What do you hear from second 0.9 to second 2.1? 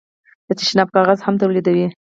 کاغذ هم تولیدوي.